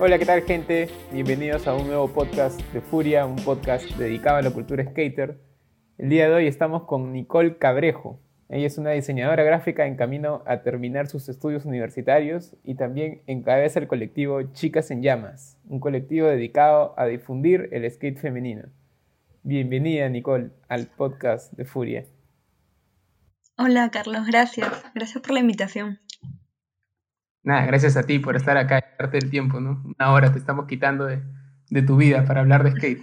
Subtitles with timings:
[0.00, 0.88] Hola, ¿qué tal gente?
[1.10, 5.40] Bienvenidos a un nuevo podcast de Furia, un podcast dedicado a la cultura skater.
[5.98, 8.20] El día de hoy estamos con Nicole Cabrejo.
[8.48, 13.80] Ella es una diseñadora gráfica en camino a terminar sus estudios universitarios y también encabeza
[13.80, 18.68] el colectivo Chicas en Llamas, un colectivo dedicado a difundir el skate femenino.
[19.42, 22.04] Bienvenida Nicole al podcast de Furia.
[23.56, 24.70] Hola Carlos, gracias.
[24.94, 25.98] Gracias por la invitación.
[27.48, 29.82] Nada, gracias a ti por estar acá y darte el tiempo, ¿no?
[29.82, 31.22] Una hora te estamos quitando de,
[31.82, 33.00] tu vida para hablar de skate.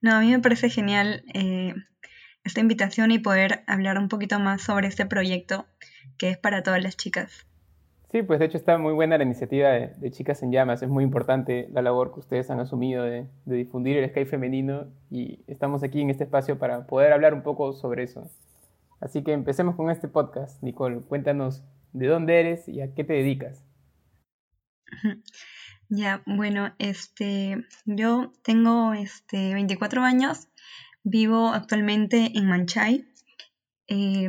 [0.00, 1.74] No, a mí me parece genial eh,
[2.44, 5.66] esta invitación y poder hablar un poquito más sobre este proyecto
[6.16, 7.44] que es para todas las chicas.
[8.12, 10.82] Sí, pues de hecho está muy buena la iniciativa de, Chicas en Llamas.
[10.82, 14.92] Es muy importante la labor que ustedes han asumido de, de, difundir el skate femenino
[15.10, 18.30] y estamos aquí en este espacio para poder hablar un poco sobre eso.
[19.00, 20.62] Así que empecemos con este podcast.
[20.62, 23.64] Nicole, cuéntanos de dónde eres y a qué te dedicas.
[25.90, 30.48] Ya, bueno, este, yo tengo este, 24 años,
[31.02, 33.08] vivo actualmente en Manchay.
[33.86, 34.28] Eh,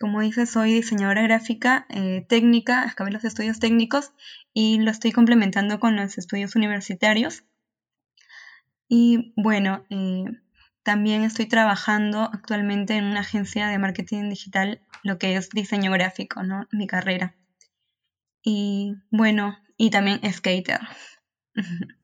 [0.00, 4.12] como dices, soy diseñadora gráfica eh, técnica, acabé los estudios técnicos
[4.52, 7.44] y lo estoy complementando con los estudios universitarios.
[8.88, 10.24] Y bueno, eh,
[10.86, 16.44] también estoy trabajando actualmente en una agencia de marketing digital, lo que es diseño gráfico,
[16.44, 16.68] ¿no?
[16.70, 17.34] Mi carrera.
[18.40, 20.78] Y bueno, y también skater.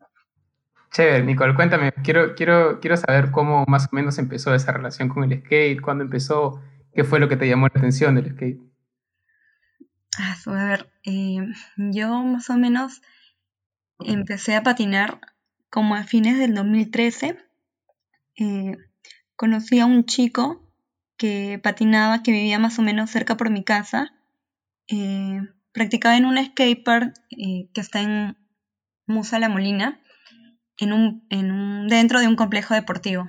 [0.91, 5.23] Chévere, Nicole, cuéntame, quiero, quiero, quiero saber cómo más o menos empezó esa relación con
[5.23, 6.61] el skate, cuándo empezó,
[6.93, 8.61] qué fue lo que te llamó la atención del skate.
[10.19, 11.39] Ah, a ver, eh,
[11.77, 13.01] yo más o menos
[14.01, 15.21] empecé a patinar
[15.71, 17.39] como a fines del 2013
[18.37, 18.77] eh,
[19.37, 20.63] conocí a un chico
[21.17, 24.13] que patinaba, que vivía más o menos cerca por mi casa.
[24.89, 25.41] Eh,
[25.73, 28.37] practicaba en un skatepark eh, que está en
[29.07, 30.01] Musa La Molina,
[30.79, 33.29] en un, en un, dentro de un complejo deportivo.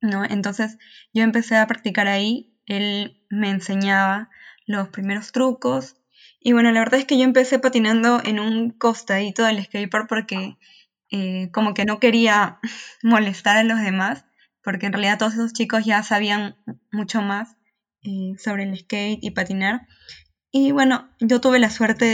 [0.00, 0.24] ¿no?
[0.24, 0.78] Entonces
[1.12, 4.30] yo empecé a practicar ahí, él me enseñaba
[4.66, 5.96] los primeros trucos.
[6.40, 10.56] Y bueno, la verdad es que yo empecé patinando en un costadito del skatepark porque
[11.10, 12.58] eh, como que no quería
[13.02, 14.24] molestar a los demás,
[14.62, 16.56] porque en realidad todos esos chicos ya sabían
[16.92, 17.56] mucho más
[18.02, 19.86] eh, sobre el skate y patinar.
[20.52, 22.04] Y bueno, yo tuve la suerte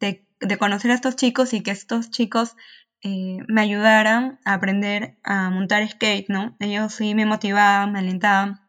[0.00, 2.56] de, conocer a estos chicos y que estos chicos
[3.02, 6.56] eh, me ayudaran a aprender a montar skate, ¿no?
[6.60, 8.67] Ellos sí me motivaban, me alentaban.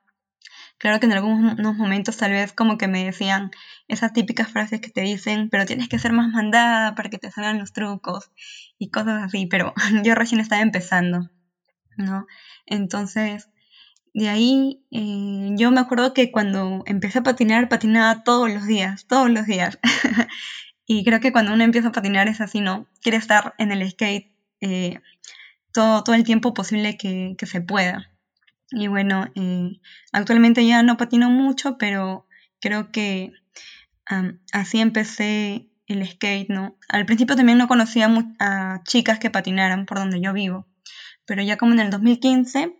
[0.79, 3.51] Claro que en algunos momentos tal vez como que me decían
[3.89, 7.29] esas típicas frases que te dicen, pero tienes que ser más mandada para que te
[7.29, 8.31] salgan los trucos
[8.77, 9.73] y cosas así, pero
[10.03, 11.29] yo recién estaba empezando,
[11.97, 12.25] ¿no?
[12.65, 13.49] Entonces,
[14.13, 19.05] de ahí eh, yo me acuerdo que cuando empecé a patinar, patinaba todos los días,
[19.05, 19.79] todos los días.
[20.85, 22.87] y creo que cuando uno empieza a patinar es así, ¿no?
[23.01, 24.31] Quiere estar en el skate
[24.61, 25.01] eh,
[25.73, 28.11] todo, todo el tiempo posible que, que se pueda.
[28.71, 29.79] Y bueno, eh,
[30.11, 32.27] actualmente ya no patino mucho, pero
[32.59, 33.31] creo que
[34.51, 36.77] así empecé el skate, ¿no?
[36.87, 38.09] Al principio también no conocía
[38.39, 40.67] a chicas que patinaran por donde yo vivo,
[41.25, 42.75] pero ya como en el 2015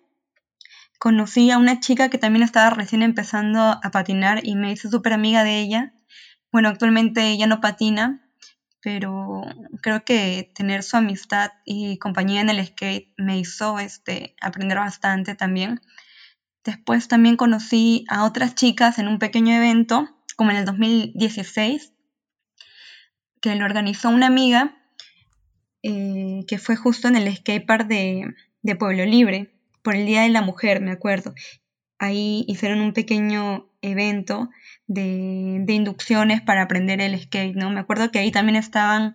[1.00, 5.14] conocí a una chica que también estaba recién empezando a patinar y me hice súper
[5.14, 5.94] amiga de ella.
[6.52, 8.29] Bueno, actualmente ella no patina,
[8.82, 9.44] pero
[9.82, 15.36] creo que tener su amistad y compañía en el skate me hizo este, aprender bastante
[15.36, 15.82] también.
[16.64, 21.94] Después también conocí a otras chicas en un pequeño evento, como en el 2016,
[23.42, 24.76] que lo organizó una amiga,
[25.84, 30.30] eh, que fue justo en el skatepark de, de Pueblo Libre, por el Día de
[30.30, 31.34] la Mujer, me acuerdo.
[32.00, 34.50] Ahí hicieron un pequeño evento
[34.88, 37.70] de, inducciones para aprender el skate, ¿no?
[37.70, 39.14] Me acuerdo que ahí también estaban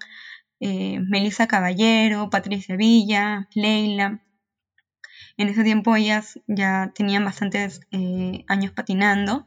[0.61, 4.23] eh, Melissa Caballero, Patricia Villa, Leila.
[5.37, 9.47] En ese tiempo ellas ya tenían bastantes eh, años patinando.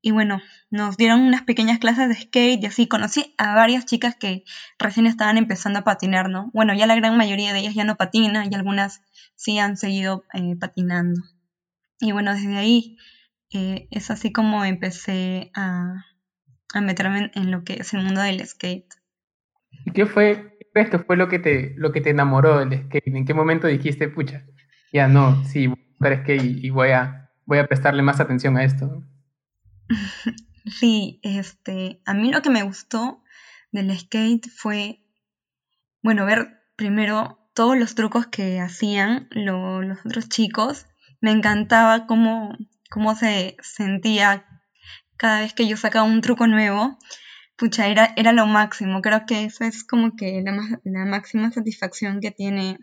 [0.00, 0.40] Y bueno,
[0.70, 4.44] nos dieron unas pequeñas clases de skate y así conocí a varias chicas que
[4.78, 6.50] recién estaban empezando a patinar, ¿no?
[6.54, 9.00] Bueno, ya la gran mayoría de ellas ya no patina y algunas
[9.34, 11.22] sí han seguido eh, patinando.
[12.00, 12.96] Y bueno, desde ahí
[13.52, 16.04] eh, es así como empecé a,
[16.80, 18.94] meterme en, lo que es el mundo del skate.
[19.84, 23.08] ¿Y qué fue, esto fue lo que te, lo que te enamoró del skate?
[23.08, 24.44] ¿En qué momento dijiste, pucha,
[24.92, 28.64] ya no, sí, voy a skate y voy a, voy a prestarle más atención a
[28.64, 29.02] esto?
[30.68, 33.22] Sí, este, a mí lo que me gustó
[33.72, 35.02] del skate fue,
[36.02, 40.86] bueno, ver primero todos los trucos que hacían los otros chicos.
[41.20, 42.56] Me encantaba cómo
[42.88, 44.46] cómo se sentía
[45.16, 46.98] cada vez que yo sacaba un truco nuevo,
[47.56, 49.02] pucha, era, era lo máximo.
[49.02, 52.78] Creo que eso es como que la, la máxima satisfacción que tiene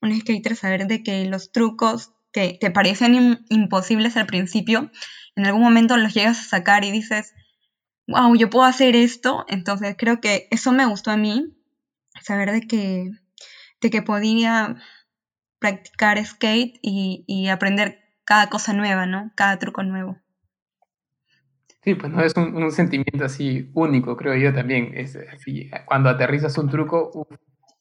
[0.00, 4.90] un skater, saber de que los trucos que te parecen imposibles al principio,
[5.36, 7.34] en algún momento los llegas a sacar y dices,
[8.06, 9.44] wow, yo puedo hacer esto.
[9.48, 11.56] Entonces creo que eso me gustó a mí,
[12.22, 13.10] saber de que,
[13.80, 14.76] de que podía
[15.62, 19.32] practicar skate y, y aprender cada cosa nueva, ¿no?
[19.34, 20.18] Cada truco nuevo.
[21.82, 24.92] Sí, pues no es un, sentimiento así único, creo yo también.
[24.94, 27.26] Es así, cuando aterrizas un truco,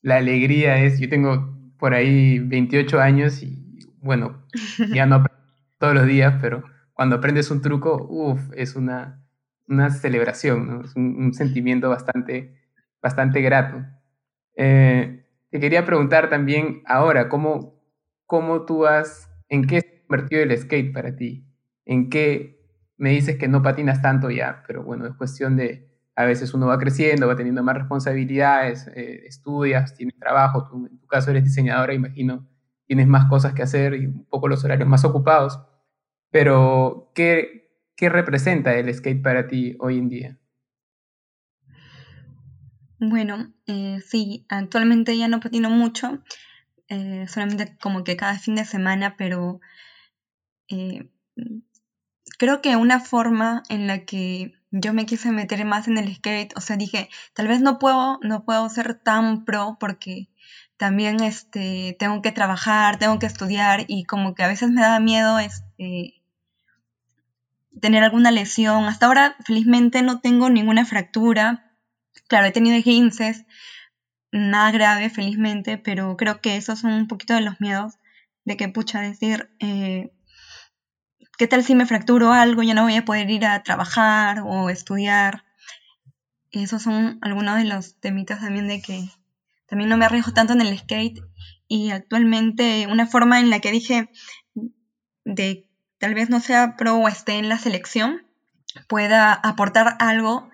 [0.01, 4.43] la alegría es, yo tengo por ahí 28 años y bueno,
[4.93, 5.23] ya no
[5.77, 6.63] todos los días, pero
[6.93, 9.23] cuando aprendes un truco, uff, es una,
[9.67, 10.81] una celebración, ¿no?
[10.81, 12.55] es un, sentimiento bastante,
[13.03, 13.85] bastante grato.
[14.55, 15.20] Eh,
[15.51, 17.81] te quería preguntar también ahora, ¿cómo,
[18.25, 21.45] cómo tú has, en qué se ha convertido el skate para ti?
[21.85, 22.59] ¿En qué
[22.97, 26.67] me dices que no patinas tanto ya, pero bueno, es cuestión de, a veces uno
[26.67, 31.43] va creciendo, va teniendo más responsabilidades, eh, estudias, tienes trabajo, tú, en tu caso eres
[31.43, 32.47] diseñadora, imagino,
[32.85, 35.59] tienes más cosas que hacer y un poco los horarios más ocupados,
[36.31, 40.40] pero ¿qué, qué representa el skate para ti hoy en día?
[43.01, 46.23] Bueno, eh, sí, actualmente ya no patino mucho,
[46.87, 49.59] eh, solamente como que cada fin de semana, pero
[52.37, 56.55] creo que una forma en la que yo me quise meter más en el skate,
[56.55, 60.29] o sea, dije, tal vez no puedo, no puedo ser tan pro porque
[60.77, 64.99] también este, tengo que trabajar, tengo que estudiar y como que a veces me da
[64.99, 66.21] miedo este,
[67.81, 68.85] tener alguna lesión.
[68.85, 71.70] Hasta ahora, felizmente, no tengo ninguna fractura.
[72.27, 73.45] Claro, he tenido esguinces,
[74.31, 77.93] nada grave, felizmente, pero creo que esos son un poquito de los miedos
[78.45, 80.09] de que, pucha, decir, eh,
[81.37, 82.63] ¿qué tal si me fracturo algo?
[82.63, 85.43] Ya no voy a poder ir a trabajar o estudiar.
[86.51, 89.05] Esos son algunos de los temitas también de que
[89.67, 91.19] también no me arriesgo tanto en el skate.
[91.67, 94.09] Y actualmente una forma en la que dije
[95.23, 95.63] de
[95.99, 98.25] tal vez no sea pro o esté en la selección,
[98.87, 100.49] pueda aportar algo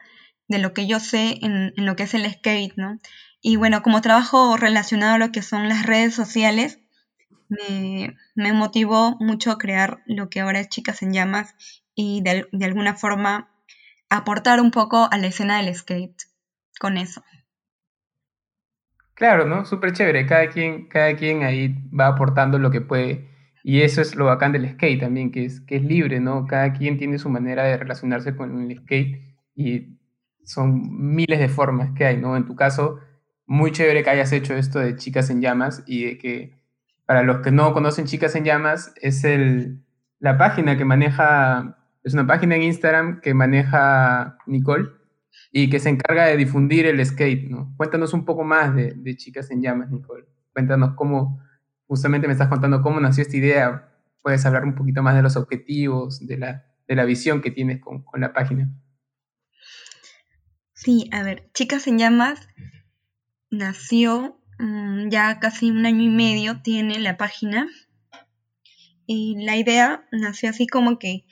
[0.48, 3.00] de lo que yo sé en, lo que es el skate, ¿no?
[3.42, 6.80] Y bueno, como trabajo relacionado a lo que son las redes sociales,
[7.50, 11.56] me, me motivó mucho a crear lo que ahora es Chicas en Llamas
[11.98, 13.50] y de, alguna forma
[14.10, 16.24] aportar un poco a la escena del skate
[16.80, 17.24] con eso.
[19.16, 19.66] Claro, ¿no?
[19.66, 20.28] Súper chévere.
[20.28, 23.28] Cada quien, cada quien ahí va aportando lo que puede.
[23.64, 26.46] Y eso es lo bacán del skate también, que es, que es libre, ¿no?
[26.46, 29.20] Cada quien tiene su manera de relacionarse con el skate
[29.56, 29.97] y
[30.48, 32.38] son miles de formas que hay, ¿no?
[32.38, 33.00] En tu caso,
[33.46, 36.58] muy chévere que hayas hecho esto de Chicas en Llamas y de que
[37.06, 39.84] para los que no conocen Chicas en Llamas, es el,
[40.20, 44.88] la página que maneja, es una página en Instagram que maneja Nicole
[45.52, 47.74] y que se encarga de difundir el skate, ¿no?
[47.76, 50.28] Cuéntanos un poco más de, Chicas en Llamas, Nicole.
[50.54, 51.42] Cuéntanos cómo,
[51.88, 53.90] justamente me estás contando cómo nació esta idea.
[54.22, 57.82] Puedes hablar un poquito más de los objetivos, de la, de la visión que tienes
[57.82, 58.70] con, con la página.
[60.78, 62.48] Sí, a ver, Chicas en Llamas
[63.50, 67.68] nació Mm, ya casi un año y medio tiene la página.
[69.06, 71.26] Y la idea nació así como que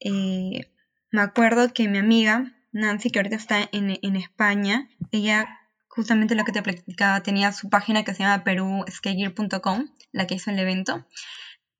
[0.00, 0.72] eh,
[1.10, 5.48] me acuerdo que mi amiga Nancy, que ahorita está en, España, ella
[5.88, 10.50] justamente lo que te platicaba, tenía su página que se llama peruskategear.com, la que hizo
[10.50, 11.06] el evento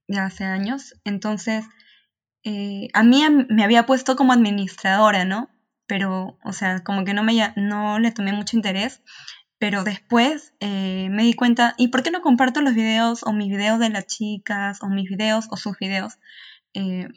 [0.09, 0.95] ya hace años.
[1.05, 1.65] Entonces,
[2.45, 5.49] eh, a mí me había puesto como administradora, ¿no?
[5.91, 9.03] Pero, o sea, como que no, me, no le tomé mucho interés.
[9.59, 13.49] Pero después eh, me di cuenta, ¿y por qué no comparto los videos o mis
[13.49, 16.21] videos de las chicas o mis videos o sus videos?
[16.75, 17.09] Eh,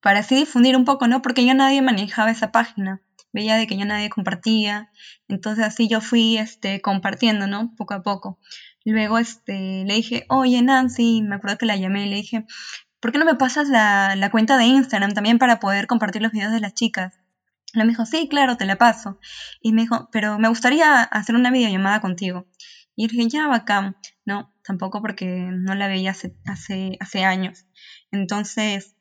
[0.00, 1.22] para así difundir un poco, ¿no?
[1.22, 3.00] Porque ya nadie manejaba esa página,
[3.32, 4.90] veía de que ya nadie compartía,
[5.28, 7.72] entonces así yo fui este, compartiendo, ¿no?
[7.76, 8.40] Poco a poco.
[8.84, 12.46] Luego este, le dije, oye Nancy, me acuerdo que la llamé y le dije,
[12.98, 16.32] ¿por qué no me pasas la, la cuenta de Instagram también para poder compartir los
[16.32, 17.23] videos de las chicas?
[17.82, 19.18] Me dijo, sí, claro, te la paso.
[19.60, 22.46] Y me dijo, pero me gustaría hacer una videollamada contigo.
[22.96, 23.96] Y dije, ya, bacán.
[24.24, 27.66] No, tampoco porque no la veía hace, hace, años.
[28.10, 28.94] Entonces,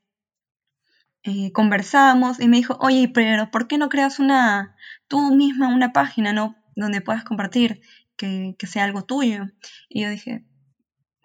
[1.24, 4.74] eh, conversamos y me dijo, oye, pero ¿por qué no creas una,
[5.08, 6.58] tú misma una página, ¿no?
[6.76, 7.80] Donde puedas compartir,
[8.18, 9.46] que, sea algo tuyo.
[9.90, 10.44] Y yo dije,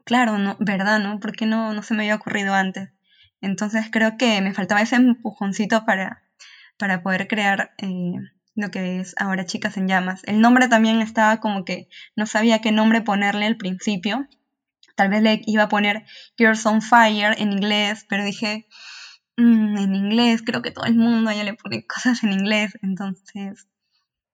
[0.04, 1.18] claro, no, ¿verdad, no?
[1.20, 2.90] ¿Por qué no, no se me había ocurrido antes?
[3.40, 6.22] Entonces creo que me faltaba ese empujoncito para,
[6.78, 8.14] para poder crear eh,
[8.54, 10.22] lo que es ahora Chicas en Llamas.
[10.24, 14.26] El nombre también estaba como que no sabía qué nombre ponerle al principio.
[14.96, 16.04] Tal vez le iba a poner
[16.36, 18.66] Girls on Fire en inglés, pero dije,
[19.36, 23.68] mm, en inglés, creo que todo el mundo ya le pone cosas en inglés, entonces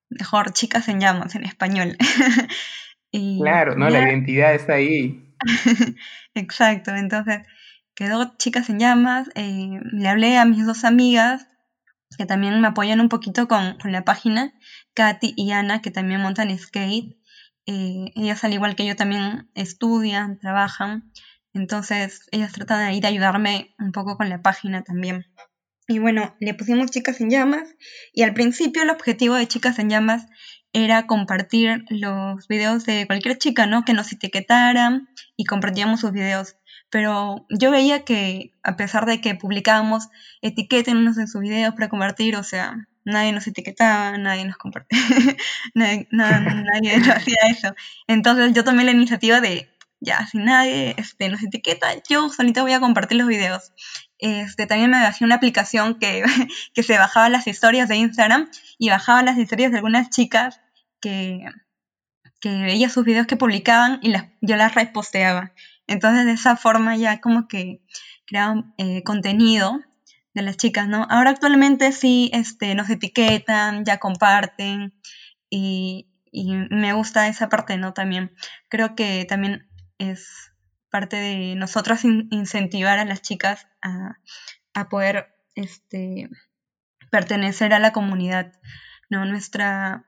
[0.08, 1.96] mejor chicas en llamas en español.
[3.40, 3.90] claro, ¿no?
[3.90, 5.34] La identidad está ahí.
[6.34, 7.40] Exacto, entonces
[7.94, 11.46] quedó chicas en llamas, eh, le hablé a mis dos amigas
[12.16, 14.54] que también me apoyan un poquito con, la página,
[14.94, 17.16] Katy y Ana, que también montan skate.
[17.66, 21.12] Eh, ellas, al igual que yo, también estudian, trabajan.
[21.52, 25.26] Entonces, ellas tratan de ir a ayudarme un poco con la página también.
[25.86, 27.74] Y bueno, le pusimos Chicas en Llamas.
[28.12, 30.26] Y al principio el objetivo de Chicas en Llamas
[30.72, 33.84] era compartir los videos de cualquier chica, ¿no?
[33.84, 36.56] Que nos etiquetaran y compartíamos sus videos
[36.94, 40.10] pero yo veía que a pesar de que publicábamos
[40.42, 45.00] etiquétenos en sus videos para compartir, o sea, nadie nos etiquetaba, nadie nos compartía,
[45.74, 47.74] nadie, nadie hacía eso.
[48.06, 52.74] Entonces yo tomé la iniciativa de, ya, si nadie este, nos etiqueta, yo solita voy
[52.74, 53.72] a compartir los videos.
[54.18, 56.22] Este, también me bajé una aplicación que,
[56.74, 58.48] que se bajaba las historias de Instagram
[58.78, 60.60] y bajaba las historias de algunas chicas
[61.00, 61.44] que,
[62.38, 65.52] que veía sus videos que publicaban y las, yo las reposteaba.
[65.86, 67.82] Entonces de esa forma ya como que
[68.26, 69.80] creaban eh, contenido
[70.34, 71.06] de las chicas, ¿no?
[71.10, 74.94] Ahora actualmente sí este, nos etiquetan, ya comparten
[75.48, 77.92] y, me gusta esa parte, ¿no?
[77.92, 78.34] También
[78.68, 80.50] creo que también es
[80.90, 84.18] parte de nosotros incentivar a las chicas a,
[84.74, 86.28] a poder este,
[87.12, 88.52] pertenecer a la comunidad,
[89.10, 89.24] ¿no?
[89.24, 90.06] Nuestra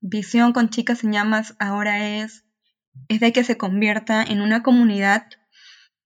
[0.00, 2.45] visión con Chicas en Llamas ahora es
[3.08, 5.26] es de que se convierta en una comunidad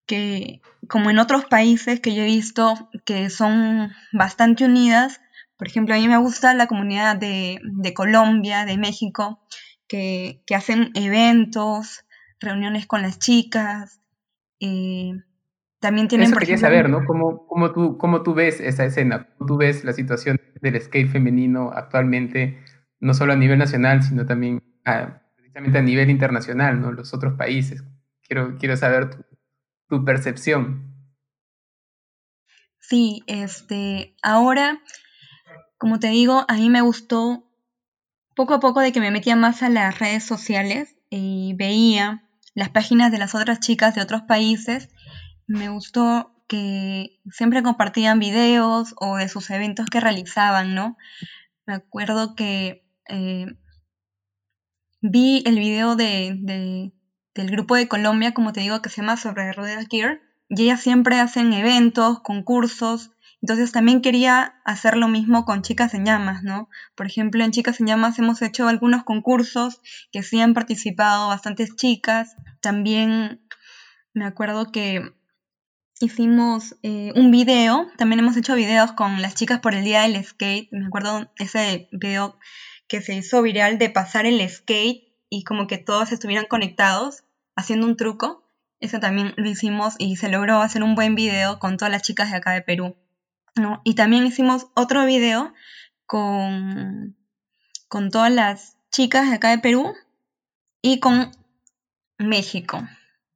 [0.06, 5.20] que, como en otros países que yo he visto, que son bastante unidas.
[5.56, 7.61] Por ejemplo, a mí me gusta la comunidad de,
[7.94, 9.40] Colombia, de México,
[9.87, 12.04] que, hacen eventos,
[12.40, 14.00] reuniones con las chicas.
[14.59, 15.12] Eh,
[15.78, 16.28] también tienen...
[16.28, 17.04] Eso quería saber, ¿no?
[17.06, 19.28] ¿Cómo, cómo, tú, ¿Cómo tú ves esa escena?
[19.38, 22.59] ¿Cómo tú ves la situación del skate femenino actualmente,
[22.99, 25.20] no solo a nivel nacional, sino también a,
[25.54, 26.92] a nivel internacional, ¿no?
[26.92, 27.83] Los otros países.
[28.23, 29.11] Quiero, quiero saber
[29.88, 30.95] tu, percepción.
[32.78, 34.80] Sí, este, ahora,
[35.78, 37.45] como te digo, a mí me gustó
[38.37, 42.71] poco a poco de que me metía más a las redes sociales y veía las
[42.71, 44.88] páginas de las otras chicas de otros países.
[45.47, 50.97] Me gustó que siempre compartían videos o de sus eventos que realizaban, ¿no?
[51.66, 53.47] Me acuerdo que eh,
[55.00, 56.92] Vi el video de,
[57.35, 60.80] del grupo de Colombia, como te digo, que se llama Sobre Ruedas Gear, y ellas
[60.80, 63.11] siempre hacen eventos, concursos,
[63.42, 66.69] entonces también quería hacer lo mismo con Chicas en Llamas, ¿no?
[66.95, 69.80] Por ejemplo, en Chicas en Llamas hemos hecho algunos concursos
[70.12, 72.37] que sí han participado bastantes chicas.
[72.61, 73.40] También
[74.12, 75.14] me acuerdo que
[76.00, 80.23] hicimos eh, un video, también hemos hecho videos con las chicas por el día del
[80.23, 80.69] skate.
[80.73, 82.38] Me acuerdo ese video
[82.90, 87.23] que se hizo viral de pasar el skate y como que todos estuvieran conectados
[87.54, 88.42] haciendo un truco.
[88.80, 92.32] Eso también lo hicimos y se logró hacer un buen video con todas las chicas
[92.32, 92.97] de acá de Perú.
[93.54, 93.80] ¿no?
[93.85, 95.54] Y también hicimos otro video
[96.04, 97.16] con,
[97.87, 99.94] con todas las chicas de acá de Perú
[100.82, 101.30] y con
[102.18, 102.82] México.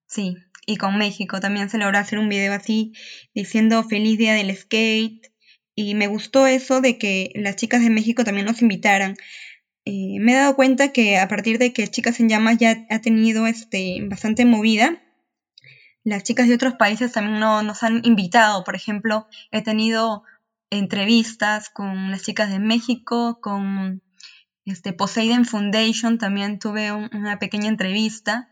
[0.08, 2.92] Sí, y con México también se logró hacer un video así
[3.34, 5.32] diciendo feliz día del skate.
[5.75, 9.16] Y me gustó eso de que las chicas de México también nos invitaran.
[9.85, 13.00] Eh, me he dado cuenta que a partir de que Chicas en Llamas ya ha
[13.00, 15.02] tenido este, bastante movida,
[16.04, 18.64] las chicas de otros países también nos han invitado.
[18.64, 20.23] Por ejemplo, he tenido
[20.71, 24.02] entrevistas con las chicas de México, con
[24.64, 28.49] este, Poseidon Foundation, también tuve una pequeña entrevista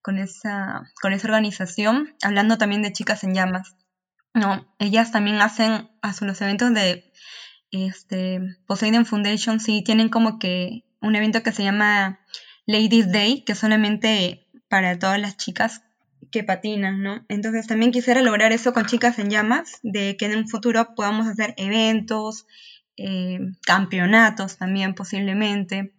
[0.00, 3.76] con esa, con esa organización, hablando también de Chicas en Llamas.
[4.34, 7.12] No, ellas también hacen, hacen los eventos de
[7.70, 12.20] este, Poseidon Foundation sí tienen como que un evento que se llama
[12.66, 15.82] Ladies Day, que es solamente para todas las chicas
[16.30, 17.24] que patinan, ¿no?
[17.28, 21.26] Entonces también quisiera lograr eso con Chicas en Llamas, de que en un futuro podamos
[21.26, 22.46] hacer eventos,
[22.96, 25.92] eh, campeonatos también posiblemente.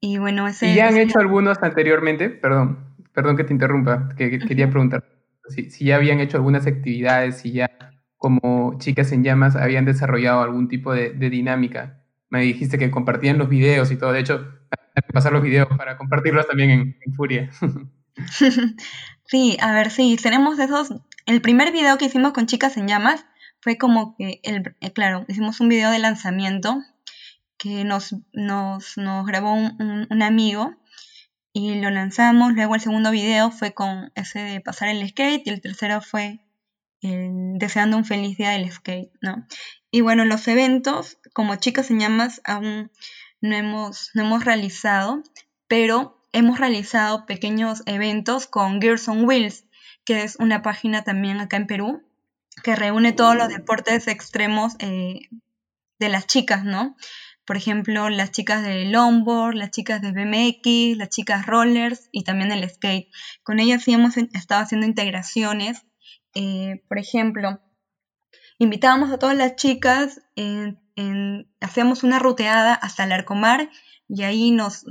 [0.00, 0.66] Y bueno, ese...
[0.66, 2.28] ¿Y ya han hecho algunos anteriormente?
[2.28, 5.13] Perdón, perdón que te interrumpa, que, quería preguntar
[5.48, 7.70] si, ya habían hecho algunas actividades, si ya
[8.16, 12.02] como Chicas en Llamas habían desarrollado algún tipo de, dinámica.
[12.30, 14.12] Me dijiste que compartían los videos y todo.
[14.12, 14.48] De hecho,
[15.12, 17.50] pasar los videos para compartirlos también en, Furia.
[19.26, 20.94] Sí, a ver, sí, tenemos esos.
[21.24, 23.24] El primer video que hicimos con Chicas en Llamas
[23.60, 26.82] fue como que, el, eh, claro, hicimos un video de lanzamiento
[27.56, 28.96] que nos, nos,
[29.26, 30.76] grabó un, un, amigo
[31.54, 32.52] y lo lanzamos.
[32.52, 36.40] Luego el segundo video fue con ese de pasar el skate y el tercero fue
[37.00, 39.46] deseando un feliz día del skate, ¿no?
[39.90, 42.90] Y bueno, los eventos, como chicas en llamas, aún
[43.40, 45.22] no hemos, no hemos realizado,
[45.68, 49.64] pero hemos realizado pequeños eventos con Gears on Wheels,
[50.04, 52.02] que es una página también acá en Perú,
[52.62, 55.28] que reúne todos los deportes extremos eh,
[55.98, 56.96] de las chicas, ¿no?
[57.46, 62.52] Por ejemplo, las chicas de longboard, las chicas de BMX, las chicas rollers y también
[62.52, 63.10] el skate.
[63.42, 65.84] Con ellas sí hemos estado haciendo integraciones.
[66.34, 67.60] Eh, por ejemplo,
[68.58, 70.22] invitábamos a todas las chicas,
[71.60, 73.68] hacíamos una ruteada hasta el Arcomar
[74.08, 74.84] y ahí nos,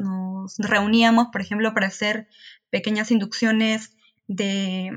[0.58, 2.28] reuníamos, por ejemplo, para hacer
[2.70, 3.96] pequeñas inducciones
[4.28, 4.92] de,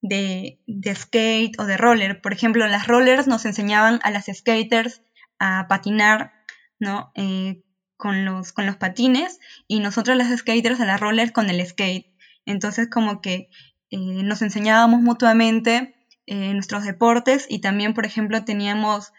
[0.00, 2.20] de, skate o de roller.
[2.20, 5.02] Por ejemplo, las rollers nos enseñaban a las skaters
[5.38, 6.39] a patinar
[6.80, 7.12] ¿no?
[7.14, 7.62] Eh,
[7.96, 12.06] con, los, con los patines y nosotros las skaters a las rollers con el skate.
[12.46, 13.50] Entonces como que
[13.90, 15.94] eh, nos enseñábamos mutuamente
[16.26, 19.12] eh, nuestros deportes y también, por ejemplo, teníamos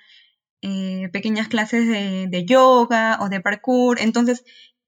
[1.11, 3.99] pequeñas clases de, yoga o de parkour.
[3.99, 4.43] Entonces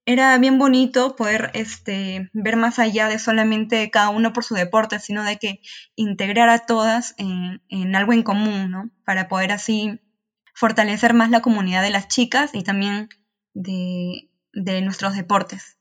[0.06, 5.00] era bien bonito poder este, ver más allá de solamente cada uno por su deporte,
[5.00, 5.62] sino de que
[5.96, 8.92] integrar a todas en, en algo en común, ¿no?
[9.04, 10.00] Para poder así
[10.54, 13.10] fortalecer más la comunidad de las chicas y también
[13.54, 14.30] de,
[14.82, 15.78] nuestros deportes.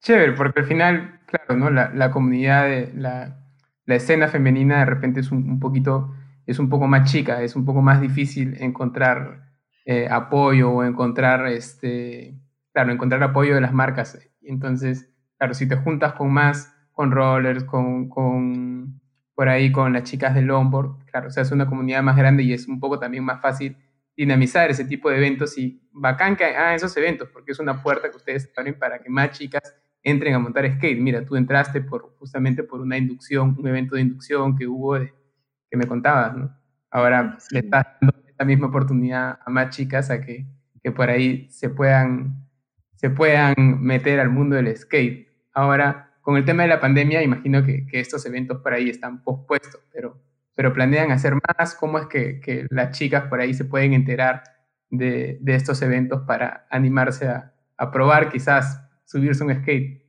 [0.00, 1.70] Chévere, porque al final, claro, ¿no?
[1.70, 3.38] La, comunidad, de, la,
[3.86, 6.14] escena femenina de repente es un, poquito,
[6.46, 9.46] es un poco más chica, es un poco más difícil encontrar
[9.84, 12.38] eh, apoyo o encontrar, este,
[12.72, 14.18] claro, encontrar apoyo de las marcas.
[14.42, 19.00] Entonces, claro, si te juntas con más, con rollers, con, con
[19.36, 22.42] por ahí con las chicas del longboard, claro, o sea, es una comunidad más grande
[22.42, 23.76] y es un poco también más fácil
[24.16, 28.10] dinamizar ese tipo de eventos y bacán que hagan esos eventos, porque es una puerta
[28.10, 30.98] que ustedes abren para que más chicas entren a montar skate.
[30.98, 35.76] Mira, tú entraste por, justamente por una inducción, un evento de inducción que hubo que
[35.76, 36.56] me contabas, ¿no?
[36.90, 40.46] Ahora le estás dando la misma oportunidad a más chicas a que,
[40.82, 42.48] que por ahí se puedan,
[42.94, 45.28] se puedan meter al mundo del skate.
[45.52, 49.80] Ahora, con el tema de la pandemia, imagino que, estos eventos por ahí están pospuestos,
[49.92, 50.20] pero,
[50.56, 51.76] pero planean hacer más.
[51.76, 54.42] ¿Cómo es que, las chicas por ahí se pueden enterar
[54.90, 57.52] de, estos eventos para animarse a,
[57.92, 60.04] probar quizás subirse un skate?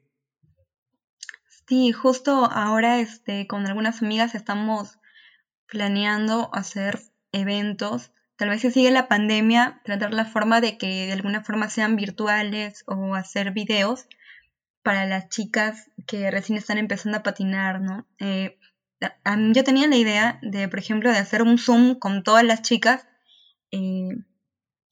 [1.68, 4.98] Sí, justo ahora este, con algunas amigas estamos
[5.68, 6.98] planeando hacer
[7.32, 8.12] eventos.
[8.38, 11.96] Tal vez si sigue la pandemia, tratar la forma de que de alguna forma sean
[11.96, 14.08] virtuales o hacer videos
[14.88, 18.08] para las chicas que recién están empezando a patinar, ¿no?
[18.20, 18.58] Eh,
[19.54, 23.06] yo tenía la idea de, por ejemplo, de hacer un Zoom con todas las chicas,
[23.72, 24.08] eh,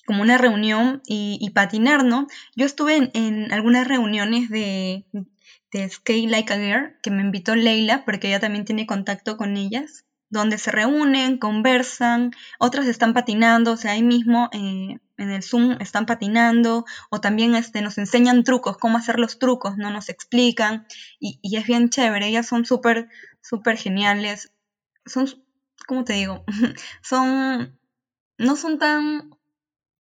[0.05, 2.27] como una reunión y, patinar, ¿no?
[2.57, 5.05] Yo estuve en, algunas reuniones de,
[5.71, 9.55] de Skate Like a Girl, que me invitó Leila, porque ella también tiene contacto con
[9.55, 15.43] ellas, donde se reúnen, conversan, otras están patinando, o sea, ahí mismo eh, en el
[15.43, 20.09] Zoom están patinando o también este, nos enseñan trucos, cómo hacer los trucos, no nos
[20.09, 20.87] explican
[21.19, 23.09] y, es bien chévere, ellas son súper,
[23.41, 24.53] súper geniales,
[25.05, 25.27] son,
[25.87, 26.43] ¿cómo te digo?
[27.01, 27.77] son,
[28.37, 29.29] no son tan...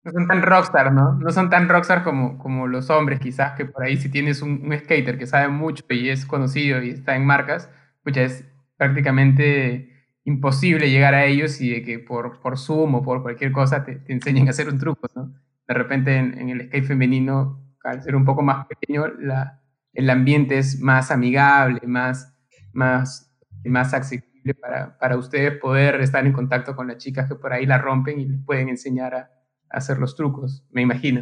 [0.04, 1.16] No son tan rockstar, ¿no?
[1.16, 4.74] No son tan rockstar como, como los hombres quizás, que por ahí si tienes un,
[4.80, 7.70] skater que sabe mucho y es conocido y está en marcas,
[8.04, 8.46] pues es
[8.78, 9.97] prácticamente
[10.28, 14.04] imposible llegar a ellos y de que por, por Zoom o por cualquier cosa te,
[14.08, 15.34] enseñen a hacer un truco, ¿no?
[15.66, 19.62] De repente en, el skate femenino, al ser un poco más pequeño, la,
[19.94, 22.38] el ambiente es más amigable, más,
[22.74, 27.54] más, más accesible para, para ustedes poder estar en contacto con las chicas que por
[27.54, 29.32] ahí la rompen y les pueden enseñar a,
[29.70, 31.22] hacer los trucos, me imagino.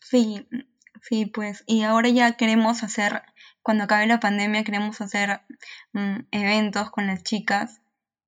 [0.00, 0.46] Sí,
[1.02, 3.22] sí, pues, y ahora ya queremos hacer,
[3.62, 5.40] cuando acabe la pandemia, queremos hacer
[5.92, 7.82] mm, eventos con las chicas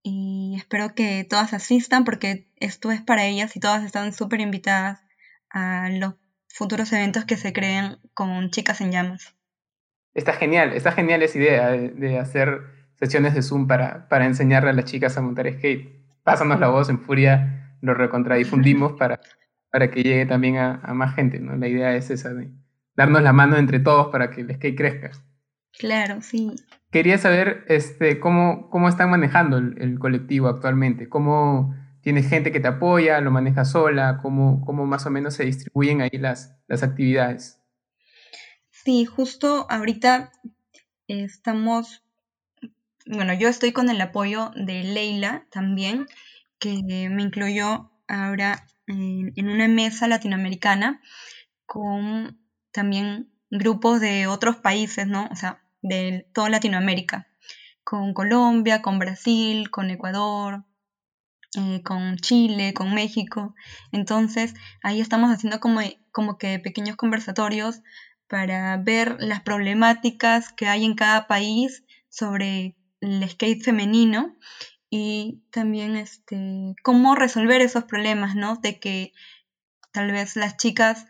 [0.08, 5.02] y espero que todas asistan porque esto es para ellas y todas están súper invitadas
[5.50, 6.14] a los
[6.48, 9.34] futuros eventos que se creen con Chicas en Llamas.
[10.14, 12.60] Está genial, está genial esa idea de, hacer
[12.94, 15.90] sesiones de Zoom para, para enseñarle a las chicas a montar skate.
[16.22, 19.18] Pásanos la voz en Furia, lo recontradifundimos para,
[19.72, 21.40] para que llegue también a, a más gente.
[21.40, 21.56] ¿no?
[21.56, 22.52] La idea es esa de
[22.94, 25.10] darnos la mano entre todos para que el skate crezca.
[25.76, 26.54] Claro, sí.
[26.90, 32.68] Quería saber este, cómo, cómo están manejando el, colectivo actualmente, cómo tienes gente que te
[32.68, 37.60] apoya, lo manejas sola, cómo, cómo más o menos se distribuyen ahí las, las actividades.
[38.70, 40.30] Sí, justo ahorita
[41.08, 42.04] estamos,
[43.06, 46.06] bueno, yo estoy con el apoyo de Leila también,
[46.60, 51.00] que me incluyó ahora en, en una mesa latinoamericana
[51.66, 52.38] con
[52.70, 55.28] también grupos de otros países, ¿no?
[55.30, 57.26] O sea, de toda Latinoamérica.
[57.84, 60.64] con Colombia, con Brasil, con Ecuador,
[61.56, 63.54] eh, con Chile, con México.
[63.92, 65.80] Entonces ahí estamos haciendo como,
[66.12, 67.80] como que pequeños conversatorios
[68.28, 74.36] para ver las problemáticas que hay en cada país sobre el skate femenino
[74.90, 78.56] y también este, cómo resolver esos problemas, ¿no?
[78.62, 79.12] De que
[79.92, 81.06] tal vez las chicas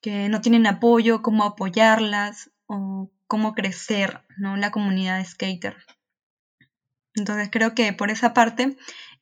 [0.00, 4.56] que no tienen apoyo, cómo apoyarlas o cómo crecer, ¿no?
[4.56, 5.76] La comunidad de skater.
[7.14, 8.76] Entonces creo que por esa parte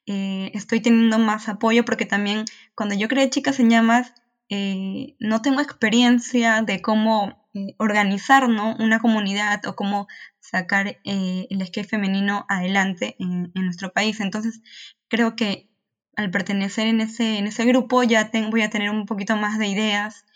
[0.06, 4.14] eh, estoy teniendo más apoyo porque también cuando yo creé Chicas en Llamas
[4.48, 8.76] eh, no tengo experiencia de cómo eh, organizar ¿no?
[8.76, 10.08] una comunidad o cómo
[10.40, 14.20] sacar el skate femenino adelante en, nuestro país.
[14.20, 14.60] Entonces
[15.08, 15.70] creo que
[16.16, 19.68] al pertenecer en ese, en ese grupo ya voy a tener un poquito más de
[19.68, 20.26] ideas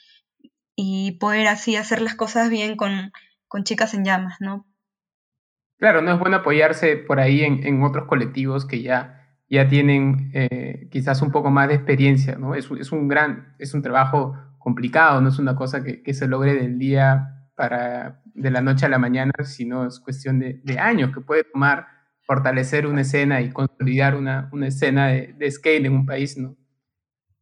[0.74, 3.12] y poder así hacer las cosas bien con,
[3.48, 4.66] con chicas en llamas, ¿no?
[5.78, 9.16] Claro, no es bueno apoyarse por ahí en, en otros colectivos que ya
[9.48, 12.54] ya tienen eh, quizás un poco más de experiencia, ¿no?
[12.54, 16.26] Es, es, un gran, es un trabajo complicado, no es una cosa que, que, se
[16.26, 20.78] logre del día para, de la noche a la mañana, sino es cuestión de, de
[20.78, 21.86] años que puede tomar
[22.22, 26.56] fortalecer una escena y consolidar una, una escena de, de, scale en un país, ¿no?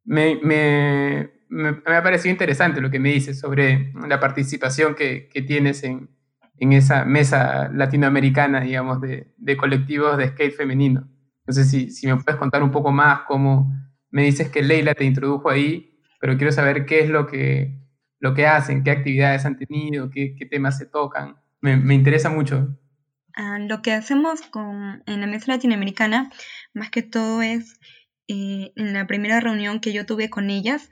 [0.04, 5.28] Me, me, me, me, ha parecido interesante lo que me dices sobre la participación que,
[5.28, 6.10] que tienes en,
[6.58, 11.08] en, esa mesa latinoamericana, digamos, de, de colectivos de skate femenino.
[11.46, 13.72] No sé si, si me puedes contar un poco más cómo
[14.10, 17.78] me dices que Leila te introdujo ahí, pero quiero saber qué es lo que,
[18.18, 21.36] lo que hacen, qué actividades han tenido, qué, qué temas se tocan.
[21.60, 22.76] Me, me interesa mucho.
[23.36, 26.30] Ah, lo que hacemos con, en la mesa latinoamericana,
[26.72, 27.78] más que todo es,
[28.28, 30.90] eh, en la primera reunión que yo tuve con ellas,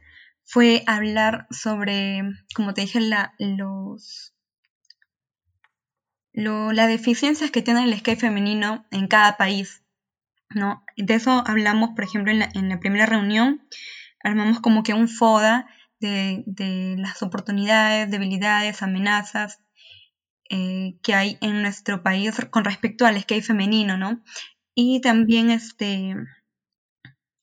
[0.53, 2.21] fue hablar sobre,
[2.55, 4.35] como te dije, la, los,
[6.35, 9.83] lo, las deficiencias que tiene el skate femenino en cada país.
[10.51, 10.85] ¿no?
[10.99, 13.67] De eso hablamos, por ejemplo, en la, primera reunión,
[14.23, 16.45] armamos como que un FODA de,
[16.99, 19.59] las oportunidades, debilidades, amenazas
[20.51, 24.23] eh, que hay en nuestro país con respecto al skate femenino, ¿no?
[24.75, 26.15] Y también este,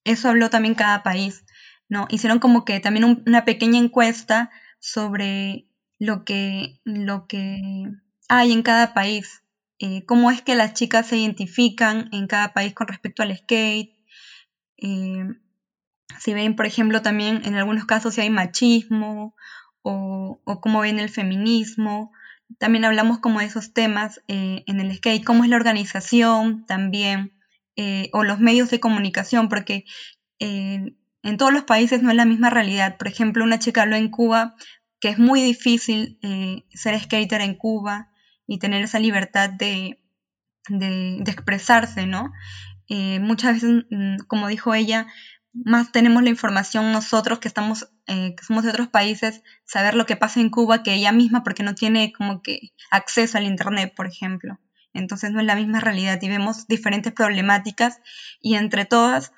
[0.04, 1.43] eso habló también cada país,
[1.89, 2.06] ¿no?
[2.10, 7.62] Hicieron como que también una pequeña encuesta sobre lo que, lo que
[8.30, 9.43] hay en cada país,
[9.80, 13.91] eh, cómo es que las chicas se identifican en cada país con respecto al skate.
[14.78, 15.25] Eh,
[16.19, 19.36] si ven, por ejemplo, también en algunos casos si hay machismo
[19.82, 22.12] o, cómo ven el feminismo.
[22.58, 27.34] También hablamos como de esos temas eh, en el skate, cómo es la organización también,
[28.12, 29.86] o los medios de comunicación, porque
[31.23, 32.97] en todos los países no es la misma realidad.
[32.97, 34.55] Por ejemplo, una chica habló en Cuba
[35.01, 36.19] que es muy difícil
[36.73, 38.10] ser skater en Cuba,
[38.49, 39.99] y tener esa libertad de,
[41.27, 42.34] expresarse, ¿no?
[42.89, 45.08] Eh, muchas veces, mm, como dijo ella,
[45.53, 50.05] más tenemos la información nosotros que estamos, eh, que somos de otros países, saber lo
[50.08, 53.93] que pasa en Cuba que ella misma porque no tiene como que acceso al internet,
[53.95, 54.60] por ejemplo.
[54.93, 57.99] Entonces no es la misma realidad y vemos diferentes problemáticas
[58.41, 59.32] y entre todas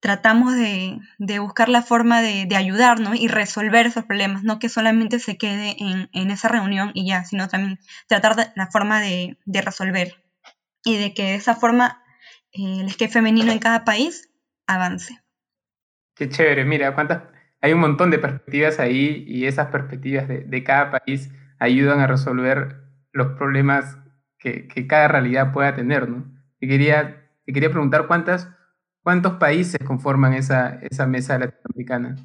[0.00, 1.00] tratamos de,
[1.40, 5.76] buscar la forma de, de, ayudarnos y resolver esos problemas, no que solamente se quede
[5.78, 10.14] en, esa reunión y ya, sino también tratar de, la forma de, resolver
[10.84, 12.02] y de que de esa forma
[12.52, 14.30] eh, el skate femenino en cada país
[14.66, 15.18] avance.
[16.14, 17.22] Qué chévere, mira, cuántas,
[17.60, 22.76] hay un montón de perspectivas ahí y esas perspectivas de, cada país ayudan a resolver
[23.12, 23.98] los problemas
[24.38, 26.24] que, cada realidad pueda tener, ¿no?
[26.60, 28.48] quería, te quería preguntar cuántas
[29.02, 32.16] ¿Cuántos países conforman esa, esa mesa latinoamericana?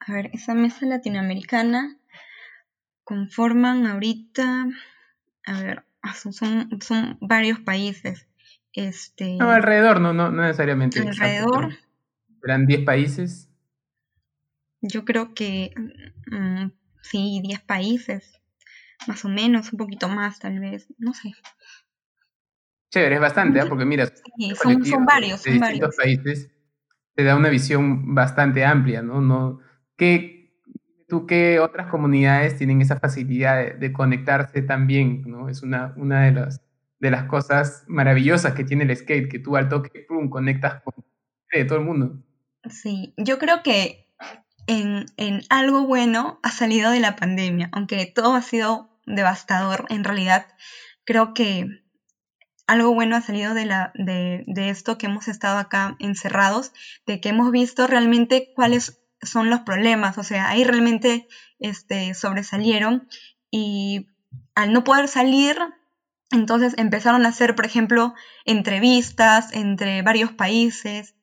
[0.00, 1.98] A ver, esa mesa latinoamericana
[3.04, 4.66] conforman ahorita,
[5.44, 6.32] a ver, ah, son,
[6.80, 8.26] son varios países.
[8.72, 11.00] Este, no, alrededor, no, no, necesariamente.
[11.00, 11.76] Alrededor.
[12.42, 13.50] ¿Eran 10 países?
[14.80, 15.74] Yo creo que
[16.30, 16.70] mm,
[17.02, 18.40] sí, 10 países,
[19.06, 21.32] más o menos, un poquito más tal vez, no sé.
[22.90, 23.66] Chévere, es bastante, ¿eh?
[23.68, 26.50] porque mira, son, varios, de distintos países
[27.14, 29.20] te da una visión bastante amplia, ¿no?
[29.20, 29.60] no
[29.96, 30.40] ¿qué,
[31.08, 35.48] ¿Tú qué otras comunidades tienen esa facilidad de, conectarse también, ¿no?
[35.48, 36.62] Es una, una de, las,
[37.00, 40.94] de las cosas maravillosas que tiene el skate, que tú al toque, ¡pum!, conectas con
[41.66, 42.22] todo el mundo.
[42.68, 44.08] Sí, yo creo que
[44.68, 50.04] en, en algo bueno ha salido de la pandemia, aunque todo ha sido devastador en
[50.04, 50.46] realidad,
[51.04, 51.66] creo que
[52.70, 56.72] algo bueno ha salido de, la, de, esto que hemos estado acá encerrados,
[57.04, 61.26] de que hemos visto realmente cuáles son los problemas, o sea, ahí realmente
[61.58, 63.08] este, sobresalieron
[63.50, 64.06] y
[64.54, 65.56] al no poder salir,
[66.30, 71.16] Entonces empezaron a hacer, por ejemplo, entrevistas entre varios países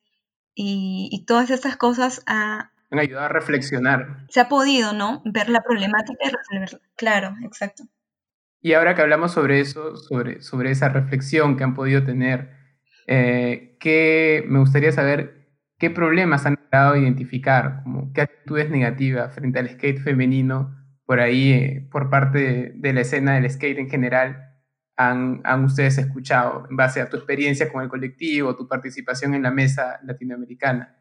[0.54, 4.26] y, todas estas cosas han ayudado a reflexionar.
[4.28, 5.22] Se ha podido, ¿no?
[5.24, 6.80] Ver la problemática y resolverla.
[6.96, 7.84] Claro, exacto.
[8.60, 12.50] Y ahora que hablamos sobre eso, sobre, sobre esa reflexión que han podido tener,
[13.06, 15.38] eh, que me gustaría saber
[15.78, 21.52] qué problemas han logrado identificar, como qué actitudes negativas frente al skate femenino por ahí,
[21.52, 24.44] eh, por parte de, la escena del skate en general,
[24.96, 29.44] han, han, ustedes escuchado en base a tu experiencia con el colectivo, tu participación en
[29.44, 30.98] la mesa latinoamericana?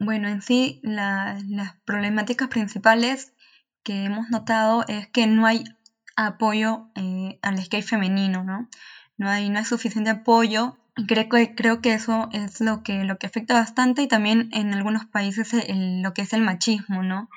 [0.00, 1.42] Bueno, en sí, las
[1.84, 3.34] problemáticas principales
[3.84, 5.62] que hemos notado es que no hay
[6.16, 8.68] apoyo eh, al skate femenino, ¿no?
[9.18, 13.18] No hay, no suficiente apoyo y creo que, creo que eso es lo que, lo
[13.18, 17.28] que afecta bastante y también en algunos países lo que es el machismo, ¿no?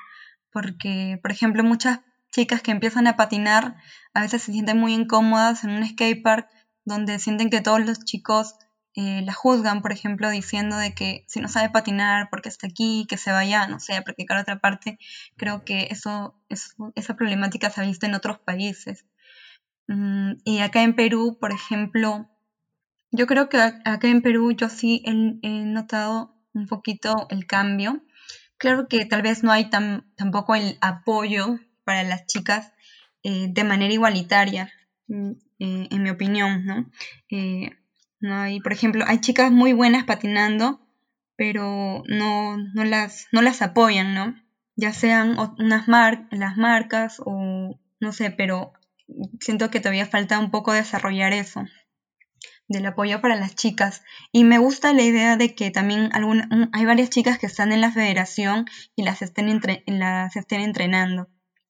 [0.52, 2.00] Porque, por ejemplo, muchas
[2.32, 3.76] chicas que empiezan a patinar
[4.14, 6.48] a veces se sienten muy incómodas en un skatepark
[6.86, 8.56] donde sienten que todos los chicos
[8.96, 13.06] eh, la juzgan, por ejemplo, diciendo de que si no sabe patinar, porque está aquí,
[13.08, 14.98] que se vaya, no sé, a practicar otra parte.
[15.38, 16.36] Creo que eso,
[16.96, 19.06] esa problemática se ha visto en otros países.
[19.88, 22.30] Mm, y acá en Perú, por ejemplo,
[23.12, 25.14] yo creo que acá en Perú yo sí he,
[25.66, 28.04] notado un poquito el cambio.
[28.58, 32.74] Claro que tal vez no hay tampoco el apoyo para las chicas
[33.24, 34.72] eh, de manera igualitaria,
[35.08, 36.92] mm, eh, en mi opinión, ¿no?
[38.20, 40.82] No hay, por ejemplo, hay chicas muy buenas patinando,
[41.36, 44.36] pero no, no, las, no las apoyan, ¿no?
[44.76, 48.74] Ya sean unas mar las marcas o no sé, pero
[49.40, 51.64] siento que todavía falta un poco desarrollar eso
[52.70, 54.04] del apoyo para las chicas.
[54.32, 56.12] Y me gusta la idea de que también
[56.72, 61.30] hay varias chicas que están en la federación y las estén, entre, las estén entrenando.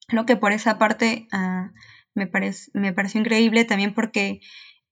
[0.10, 1.72] Lo que por esa parte ah,
[2.14, 4.42] me, parece, me pareció increíble también porque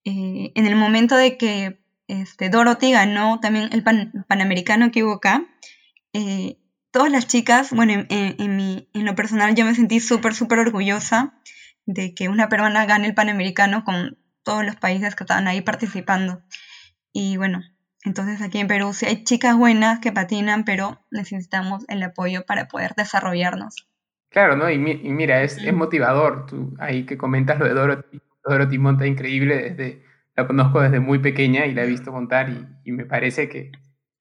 [0.09, 3.83] eh, en el momento de que este, Dorothy ganó también el
[4.25, 5.45] Panamericano que hubo acá,
[6.13, 6.55] eh,
[6.91, 11.33] todas las chicas, bueno, en, lo personal yo me sentí súper, súper orgullosa
[11.85, 16.41] de que una peruana gane el Panamericano con todos los países que estaban ahí participando.
[17.11, 17.61] Y bueno,
[18.05, 22.69] entonces aquí en Perú sí hay chicas buenas que patinan, pero necesitamos el apoyo para
[22.69, 23.75] poder desarrollarnos.
[24.29, 24.69] Claro, ¿no?
[24.71, 29.69] Y, mira, es, es, motivador, tú ahí que comentas lo de Dorothy, Dorothy monta increíble,
[29.69, 30.03] desde,
[30.36, 32.49] la conozco desde muy pequeña y la he visto montar
[32.83, 33.71] y, me parece que,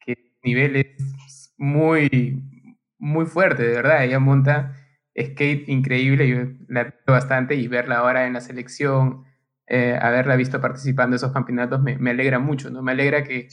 [0.00, 2.42] que, el nivel es muy,
[2.98, 4.04] muy fuerte, de verdad.
[4.04, 4.74] Ella monta
[5.18, 9.24] skate increíble, yo la veo bastante y verla ahora en la selección,
[9.66, 12.82] eh, haberla visto participando en esos campeonatos me, alegra mucho, ¿no?
[12.82, 13.48] Me alegra que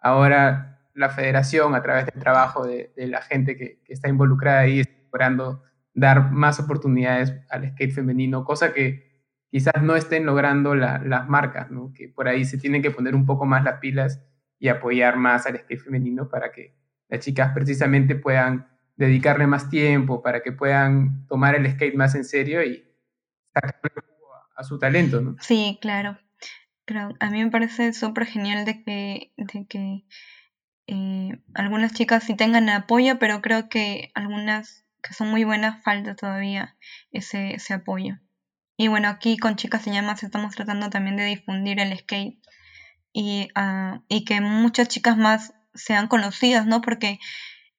[0.00, 4.60] ahora la federación, a través del trabajo de, de la gente que, que, está involucrada
[4.60, 5.62] ahí, está logrando
[5.94, 9.07] dar más oportunidades al skate femenino, cosa que
[9.50, 11.92] quizás no estén logrando las marcas, ¿no?
[11.94, 14.22] que por ahí se tienen que poner un poco más las pilas
[14.58, 16.74] y apoyar más al skate femenino para que
[17.08, 22.24] las chicas precisamente puedan dedicarle más tiempo, para que puedan tomar el skate más en
[22.24, 22.84] serio y
[23.54, 23.90] sacarle
[24.56, 25.36] a su talento.
[25.40, 26.18] Sí, claro.
[26.84, 30.04] Pero a mí me parece súper genial de que, de que
[30.88, 36.16] eh, algunas chicas sí tengan apoyo, pero creo que algunas que son muy buenas falta
[36.16, 36.76] todavía
[37.12, 38.18] ese, ese apoyo.
[38.80, 42.38] Y bueno, aquí con Chicas en Llamas estamos tratando también de difundir el skate
[43.12, 46.80] y, ah, y que muchas chicas más sean conocidas, ¿no?
[46.80, 47.18] Porque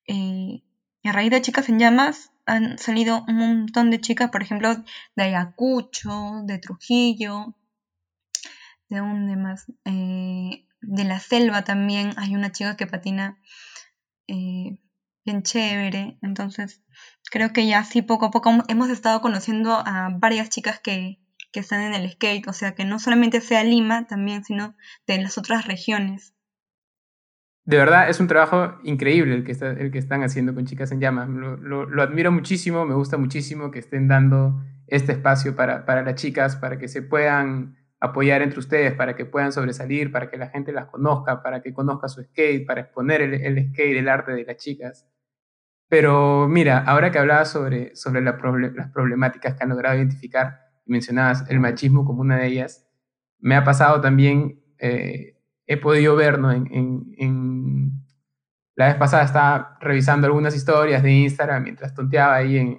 [0.07, 0.61] eh,
[1.05, 4.75] a raíz de Chicas en Llamas han salido un montón de chicas, por ejemplo,
[5.15, 7.55] de Ayacucho, de Trujillo,
[8.89, 13.39] de dónde más, eh, de la selva también hay una chica que patina
[14.27, 14.79] eh,
[15.25, 16.81] bien chévere, entonces
[17.31, 21.19] creo que ya así poco a poco hemos estado conociendo a varias chicas que,
[21.53, 24.75] están en el skate, o sea que no solamente sea Lima también, sino
[25.07, 26.33] de las otras regiones.
[27.65, 30.91] De verdad, es un trabajo increíble el que, está, el que están haciendo con Chicas
[30.91, 31.27] en Llamas.
[31.27, 36.55] Lo, admiro muchísimo, me gusta muchísimo que estén dando este espacio para, para las chicas,
[36.55, 40.71] para que se puedan apoyar entre ustedes, para que puedan sobresalir, para que la gente
[40.71, 44.45] las conozca, para que conozca su skate, para exponer el, el skate, el arte de
[44.45, 45.07] las chicas.
[45.89, 48.35] Pero mira, ahora que hablabas sobre, sobre las
[48.93, 52.87] problemáticas que han logrado identificar y mencionabas el machismo como una de ellas,
[53.39, 56.51] me ha pasado también, eh, he podido ver, ¿no?
[56.51, 56.67] En,
[57.17, 57.91] en,
[58.75, 62.77] la vez pasada estaba revisando algunas historias de Instagram mientras tonteaba ahí en,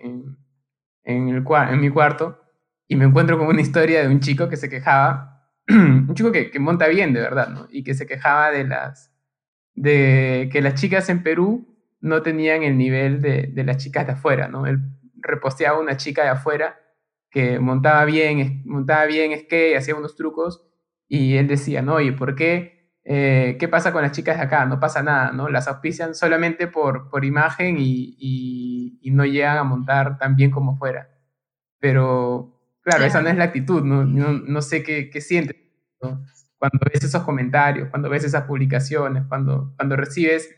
[1.04, 2.39] en, el, en mi cuarto
[2.90, 6.50] y me encuentro con una historia de un chico que se quejaba, un chico que,
[6.50, 7.68] que monta bien de verdad, ¿no?
[7.70, 9.14] Y que se quejaba de las,
[9.74, 14.48] de que las chicas en Perú no tenían el nivel de, las chicas de afuera,
[14.48, 14.66] ¿no?
[14.66, 14.80] Él
[15.22, 16.80] reposteaba una chica de afuera
[17.30, 20.66] que montaba bien, montaba bien skate, hacía unos trucos,
[21.06, 22.90] y él decía, no, oye, ¿por qué?
[23.04, 24.66] Eh, ¿Qué pasa con las chicas de acá?
[24.66, 25.48] No pasa nada, ¿no?
[25.48, 30.76] Las auspician solamente por, por imagen y, y, no llegan a montar tan bien como
[30.76, 31.08] fuera.
[31.78, 35.56] Pero, claro, esa no es la actitud, no, no, no sé qué, qué sientes
[35.98, 40.48] cuando ves esos comentarios, cuando ves esas publicaciones, cuando, cuando recibes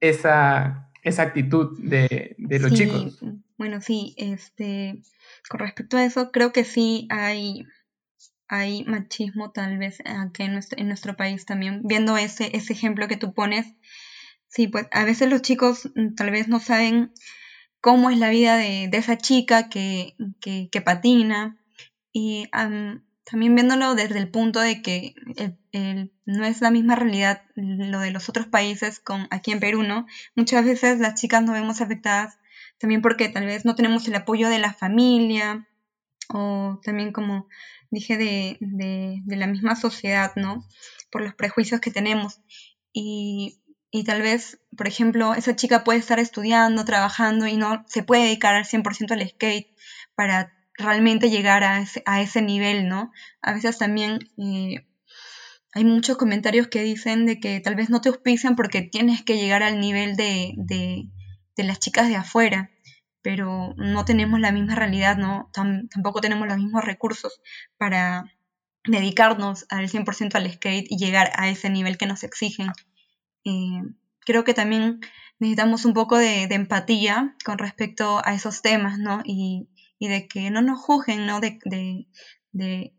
[0.00, 3.18] esa, esa actitud de, de los chicos.
[3.56, 5.02] Bueno, sí, este,
[5.48, 7.66] con respecto a eso, creo que sí hay,
[8.46, 11.80] hay machismo tal vez aquí en nuestro, en nuestro país también.
[11.84, 13.66] Viendo ese, ese ejemplo que tú pones,
[14.48, 17.12] sí, pues a veces los chicos mm, tal vez no saben
[17.80, 21.57] cómo es la vida de, esa chica que, que, patina.
[22.20, 25.14] Y también viéndolo desde el punto de que
[26.26, 30.04] no es la misma realidad lo de los otros países con aquí en Perú, ¿no?
[30.34, 32.40] Muchas veces las chicas nos vemos afectadas
[32.78, 35.68] también porque tal vez no tenemos el apoyo de la familia
[36.28, 37.46] o también como
[37.92, 40.66] dije de, de, la misma sociedad, ¿no?
[41.08, 42.40] Por los prejuicios que tenemos.
[42.92, 43.60] Y,
[43.92, 48.24] y, tal vez, por ejemplo, esa chica puede estar estudiando, trabajando y no se puede
[48.24, 49.68] dedicar al 100% al skate
[50.16, 53.10] para realmente llegar a ese, a ese nivel, ¿no?
[53.42, 54.86] A veces también eh,
[55.74, 59.36] hay muchos comentarios que dicen de que tal vez no te auspician porque tienes que
[59.36, 60.54] llegar al nivel de,
[61.58, 62.70] de las chicas de afuera,
[63.20, 65.50] pero no tenemos la misma realidad, ¿no?
[65.52, 67.40] tampoco tenemos los mismos recursos
[67.76, 68.24] para
[68.84, 72.68] dedicarnos al 100% al skate y llegar a ese nivel que nos exigen.
[73.44, 73.82] Eh,
[74.20, 75.00] creo que también
[75.40, 79.20] necesitamos un poco de, empatía con respecto a esos temas, ¿no?
[79.24, 79.68] Y,
[80.06, 81.40] de que no nos juzguen, ¿no?
[81.40, 81.58] De,
[82.52, 82.94] de,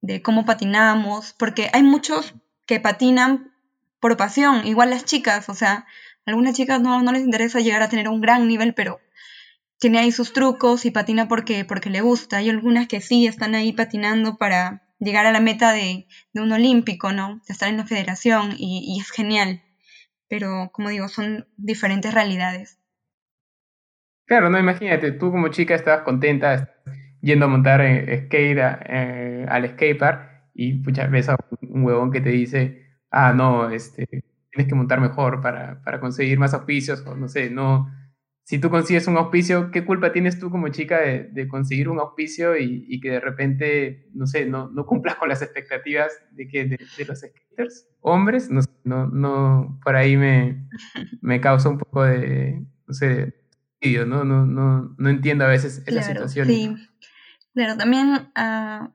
[0.00, 2.34] de, cómo patinamos, porque hay muchos
[2.66, 3.52] que patinan
[3.98, 5.86] por pasión, igual las chicas, o sea,
[6.26, 9.00] algunas chicas no, les interesa llegar a tener un gran nivel, pero
[9.78, 12.38] tiene ahí sus trucos y patina porque, porque le gusta.
[12.38, 17.12] Hay algunas que sí están ahí patinando para llegar a la meta de, un olímpico,
[17.12, 17.40] ¿no?
[17.46, 19.62] De estar en la federación y, es genial.
[20.28, 22.78] Pero, como digo, son diferentes realidades.
[24.26, 26.74] Claro, no, imagínate, tú como chica estabas contenta
[27.20, 32.20] yendo a montar eh, skate eh, al skatepark y muchas veces a un huevón que
[32.20, 34.06] te dice, ah, no, este,
[34.50, 37.90] tienes que montar mejor para, para conseguir más auspicios, o no sé, no,
[38.44, 42.56] si tú consigues un auspicio, ¿qué culpa tienes tú como chica de, conseguir un auspicio
[42.58, 46.66] y, y, que de repente, no sé, no, no cumplas con las expectativas de, que,
[46.66, 47.88] de, los skaters?
[48.00, 50.68] Hombres, no, no, no por ahí me,
[51.22, 53.34] me causa un poco de, no sé,
[54.06, 54.24] ¿no?
[54.24, 56.46] No, no, no entiendo a veces esa situación.
[56.46, 56.74] Sí,
[57.54, 58.90] claro, también uh,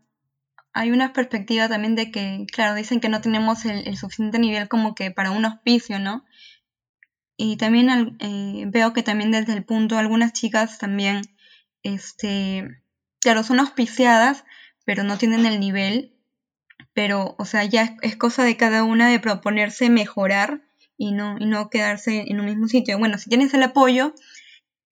[0.73, 4.95] hay una perspectiva también de que, claro, dicen que no tenemos el, suficiente nivel como
[4.95, 6.25] que para un auspicio, ¿no?
[7.37, 11.21] Y también eh, veo que también desde el punto algunas chicas también,
[11.83, 12.81] este,
[13.21, 14.43] claro, son auspiciadas,
[14.85, 16.15] pero no tienen el nivel,
[16.93, 20.63] pero, o sea, ya es, cosa de cada una de proponerse mejorar
[20.97, 22.99] y no, y no quedarse en un mismo sitio.
[22.99, 24.13] Bueno, si tienes el apoyo,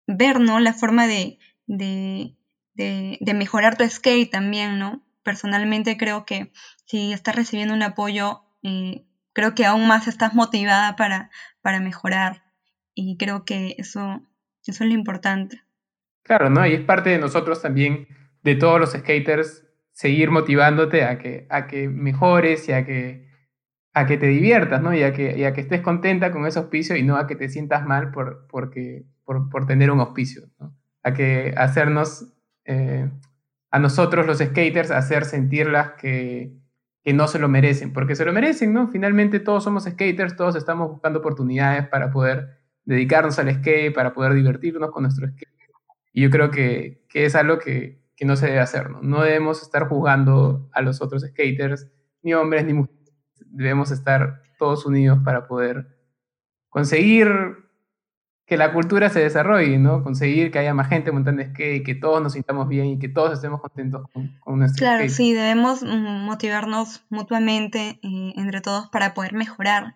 [0.08, 0.60] ver, ¿no?
[0.60, 2.36] La forma de, de,
[2.74, 5.08] de, mejorar tu skate también, ¿no?
[5.28, 6.54] personalmente creo que
[6.86, 12.44] si estás recibiendo un apoyo, eh, creo que aún más estás motivada para, para mejorar.
[12.96, 14.22] Y creo que eso,
[14.66, 15.62] eso es lo importante.
[16.24, 16.66] Claro, ¿no?
[16.66, 18.08] Y es parte de nosotros también,
[18.42, 23.30] de todos los skaters, seguir motivándote a que, a que mejores y a que,
[23.94, 24.94] a que te diviertas, ¿no?
[24.94, 27.86] Y a que, que estés contenta con ese auspicio y no a que te sientas
[27.86, 30.74] mal por, porque, por, por tener un auspicio, ¿no?
[31.04, 33.12] A que hacernos eh,
[33.70, 36.58] a nosotros los skaters hacer sentirlas que,
[37.04, 38.88] que no se lo merecen, porque se lo merecen, ¿no?
[38.88, 44.34] Finalmente todos somos skaters, todos estamos buscando oportunidades para poder dedicarnos al skate, para poder
[44.34, 45.52] divertirnos con nuestro skate.
[46.14, 49.02] Y yo creo que, que es algo que, que, no se debe hacer, ¿no?
[49.02, 51.92] No debemos estar juzgando a los otros skaters,
[52.24, 53.14] ni hombres ni mujeres.
[53.48, 55.98] Debemos estar todos unidos para poder
[56.70, 57.67] conseguir
[58.48, 60.04] que la cultura se desarrolle, ¿no?
[60.04, 63.34] Conseguir que haya más gente montando skate, que todos nos sintamos bien y que todos
[63.34, 69.14] estemos contentos con, con nuestro Claro, sí, debemos mm, motivarnos mutuamente eh, entre todos para
[69.14, 69.96] poder mejorar.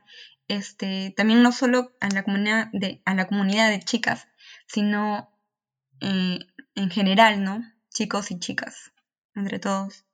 [0.49, 4.27] Este, también no solo a la comunidad de, a la comunidad de chicas,
[4.67, 5.29] sino
[6.01, 6.39] eh,
[6.75, 7.63] en general, ¿no?
[7.89, 8.91] Chicos y chicas,
[9.33, 10.05] entre todos.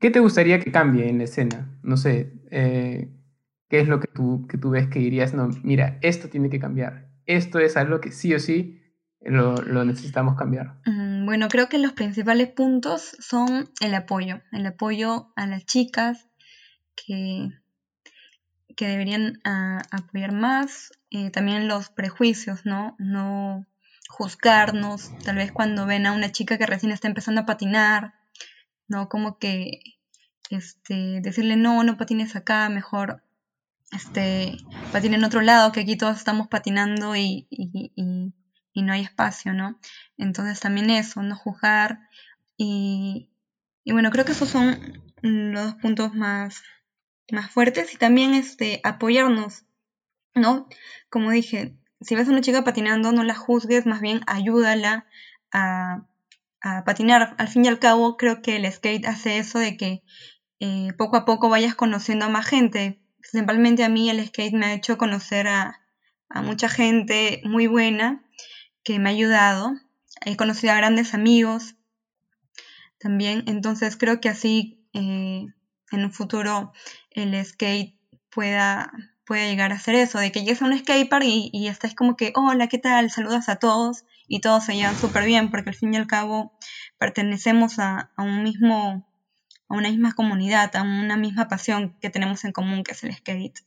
[0.00, 1.78] ¿Qué te gustaría que cambie en la escena?
[1.84, 3.08] No sé, eh,
[3.74, 6.60] ¿Qué es lo que tú, que tú ves que dirías, no, mira, esto tiene que
[6.60, 7.08] cambiar?
[7.26, 8.80] Esto es algo que sí o sí
[9.20, 10.76] lo, necesitamos cambiar.
[10.86, 16.28] Mm, bueno, creo que los principales puntos son el apoyo, el apoyo a las chicas
[16.94, 17.48] que,
[18.76, 22.94] que deberían ah, apoyar más, eh, también los prejuicios, ¿no?
[23.00, 23.66] No
[24.08, 28.14] juzgarnos, tal vez cuando ven a una chica que recién está empezando a patinar,
[28.86, 29.08] ¿no?
[29.08, 29.80] Como que
[30.48, 33.24] este, decirle no, no patines acá, mejor
[33.94, 34.56] este,
[34.92, 39.78] patine en otro lado, que aquí todos estamos patinando y, y, no hay espacio, ¿no?
[40.18, 42.00] Entonces también eso, no juzgar
[42.56, 43.30] y,
[43.86, 46.62] bueno, creo que esos son los dos puntos más,
[47.30, 49.64] más fuertes y también este, apoyarnos,
[50.34, 50.68] ¿no?
[51.10, 55.06] Como dije, si ves a una chica patinando, no la juzgues, más bien ayúdala
[55.52, 56.06] a,
[56.86, 57.34] patinar.
[57.38, 60.02] Al fin y al cabo, creo que el skate hace eso de que
[60.60, 63.03] eh, poco a poco vayas conociendo a más gente.
[63.30, 65.80] Principalmente a mí el skate me ha hecho conocer a,
[66.42, 68.24] mucha gente muy buena
[68.82, 69.72] que me ha ayudado.
[70.24, 71.76] He conocido a grandes amigos
[72.98, 73.44] también.
[73.46, 75.46] Entonces creo que así eh,
[75.92, 76.72] en un futuro
[77.10, 77.96] el skate
[78.30, 78.92] pueda
[79.24, 82.16] puede llegar a ser eso, de que llegues a un skatepark y, y estás como
[82.16, 83.10] que, hola, ¿qué tal?
[83.10, 86.52] Saludas a todos y todos se llevan súper bien porque al fin y al cabo
[86.98, 89.06] pertenecemos a, un mismo,
[89.68, 93.12] a una misma comunidad, a una misma pasión que tenemos en común que es el
[93.12, 93.60] skate.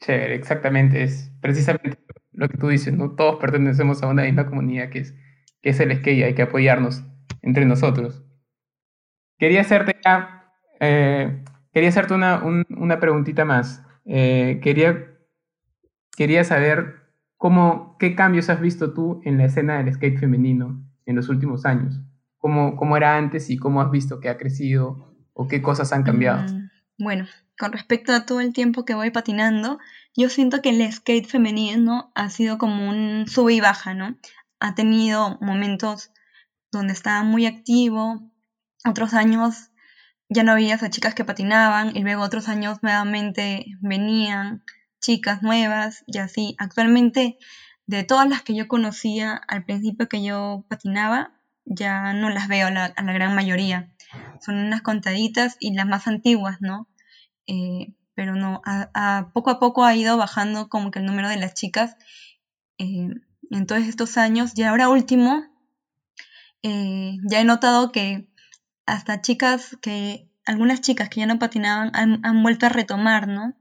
[0.00, 1.98] Chévere, exactamente, es precisamente
[2.32, 3.14] lo que tú dices, ¿no?
[3.14, 5.14] Todos pertenecemos a una misma comunidad que es,
[5.60, 7.04] que es el skate, hay que apoyarnos
[7.42, 8.24] entre nosotros.
[9.38, 9.96] Quería hacerte
[10.80, 13.82] eh, Quería hacerte una, una preguntita más.
[14.04, 15.08] Eh, quería,
[16.16, 21.16] quería saber cómo, qué cambios has visto tú en la escena del skate femenino en
[21.16, 22.00] los últimos años.
[22.42, 26.02] ¿Cómo, cómo era antes y cómo has visto que ha crecido o qué cosas han
[26.02, 26.42] cambiado?
[26.42, 29.78] Mm, bueno, con respecto a todo el tiempo que voy patinando,
[30.16, 34.16] yo siento que el skate femenino ha sido como un sube y baja, ¿no?
[34.58, 36.10] Ha tenido momentos
[36.72, 38.28] donde estaba muy activo,
[38.84, 39.70] otros años
[40.28, 44.64] ya no había chicas que patinaban y luego otros años nuevamente venían
[45.00, 46.56] chicas nuevas y así.
[46.58, 47.38] Actualmente,
[47.86, 52.68] de todas las que yo conocía al principio que yo patinaba, ya no las veo
[52.68, 53.92] a la, gran mayoría.
[54.40, 56.88] Son unas contaditas y las más antiguas, ¿no?
[57.46, 61.36] Eh, pero no, a, poco a poco ha ido bajando como que el número de
[61.36, 61.96] las chicas
[62.78, 63.08] eh,
[63.50, 64.52] en todos estos años.
[64.56, 65.44] Y ahora último,
[66.62, 68.28] eh, ya he notado que
[68.86, 73.54] hasta chicas que, algunas chicas que ya no patinaban han, vuelto a retomar, ¿no?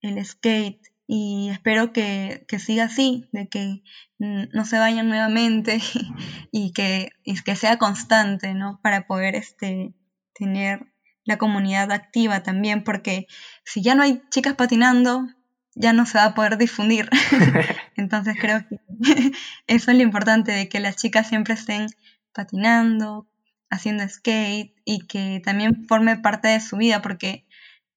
[0.00, 3.82] El skate y espero que, siga así, de que
[4.18, 5.80] no se vayan nuevamente
[6.52, 7.10] y que,
[7.44, 8.80] que sea constante, ¿no?
[8.82, 9.94] Para poder este,
[10.34, 10.92] tener
[11.24, 13.26] la comunidad activa también, porque
[13.64, 15.26] si ya no hay chicas patinando,
[15.74, 17.08] ya no se va a poder difundir.
[17.96, 18.80] Entonces creo que
[19.66, 21.86] eso es lo importante, de que las chicas siempre estén
[22.32, 23.28] patinando,
[23.70, 27.45] haciendo skate y que también forme parte de su vida, porque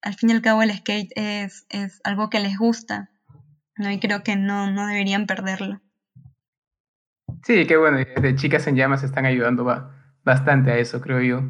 [0.02, 3.10] al fin y al cabo el skate es, es algo que les gusta,
[3.76, 3.90] ¿no?
[3.90, 5.80] Y creo que no, no deberían perderlo.
[7.44, 9.64] Sí, qué bueno, de Chicas en Llamas están ayudando
[10.24, 11.42] bastante a eso, creo yo.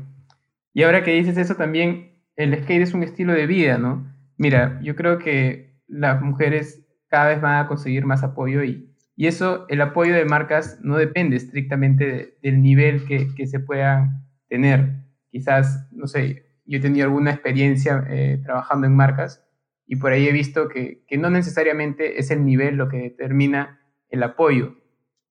[0.73, 4.07] Y ahora que dices eso también, el skate es un estilo de vida, ¿no?
[4.37, 9.27] Mira, yo creo que las mujeres cada vez van a conseguir más apoyo y, y
[9.27, 14.95] eso, el apoyo de marcas no depende estrictamente del nivel que, se pueda tener.
[15.31, 19.45] Quizás, no sé, yo he tenido alguna experiencia eh, trabajando en marcas
[19.89, 24.23] y por ahí he visto que, no necesariamente es el nivel lo que determina el
[24.23, 24.77] apoyo,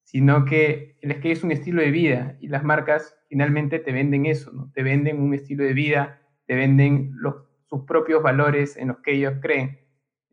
[0.03, 4.25] sino que el skate es un estilo de vida y las marcas finalmente te venden
[4.25, 4.69] eso.
[4.73, 7.13] Te venden un estilo de vida, te venden
[7.67, 9.79] sus propios valores en los que ellos creen.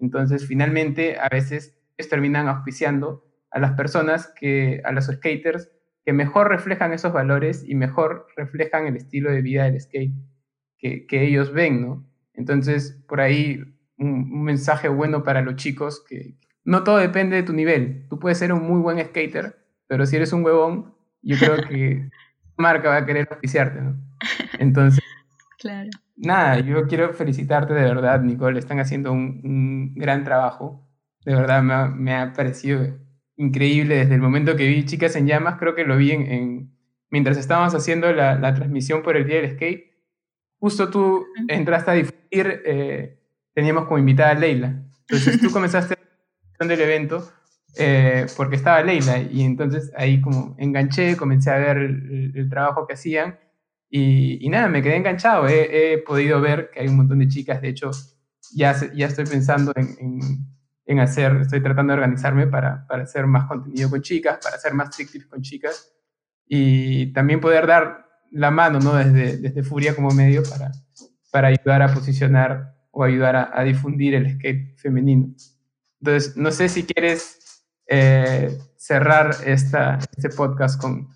[0.01, 1.79] Entonces, finalmente, a veces
[2.11, 5.71] terminan auspiciando a las personas, que, a los skaters,
[6.05, 10.15] que mejor reflejan esos valores y mejor reflejan el estilo de vida del skate
[10.79, 12.07] que, ellos ven, ¿no?
[12.35, 13.61] Entonces, por ahí
[13.99, 18.07] un, mensaje bueno para los chicos que no todo depende de tu nivel.
[18.09, 19.57] Tú puedes ser un muy buen skater,
[19.87, 22.11] pero si eres un huevón, yo creo que
[22.57, 23.97] marca va a querer oficiarte, ¿no?
[24.59, 25.03] Entonces,
[25.59, 25.91] claro.
[26.17, 28.59] nada, yo quiero felicitarte de verdad, Nicole.
[28.59, 30.87] Están haciendo un, gran trabajo.
[31.25, 33.07] De verdad, me me ha parecido
[33.37, 36.73] increíble desde el momento que vi Chicas en Llamas, creo que lo vi en,
[37.11, 39.86] mientras estábamos haciendo la, transmisión por el Día del Skate.
[40.67, 43.21] Justo tú entraste a difundir, eh,
[43.55, 44.83] teníamos como invitada a Leila.
[45.09, 45.97] Entonces tú comenzaste
[46.59, 47.31] la del evento
[47.79, 52.95] eh, porque estaba Leila y entonces ahí como enganché, comencé a ver el, trabajo que
[52.95, 53.39] hacían
[53.89, 55.47] y, nada, me quedé enganchado.
[55.49, 57.93] He, podido ver que hay un montón de chicas, de hecho
[58.55, 60.47] ya, ya estoy pensando en
[60.87, 64.73] en hacer, estoy tratando de organizarme para, para hacer más contenido con chicas, para hacer
[64.73, 65.93] más trick con chicas
[66.47, 68.95] y también poder dar la mano ¿no?
[68.95, 70.73] desde, desde Furia como medio para,
[71.31, 75.35] para ayudar a posicionar o ayudar a, difundir el skate femenino.
[76.01, 81.11] Entonces, no sé si quieres eh, cerrar esta, este podcast con,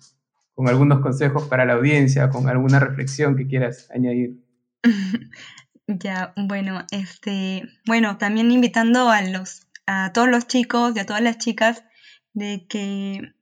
[0.53, 4.37] con algunos consejos para la audiencia, con alguna reflexión que quieras añadir.
[5.87, 11.21] Ya, bueno, este, bueno, también invitando a los, a todos los chicos y a todas
[11.21, 11.83] las chicas
[12.33, 13.33] de que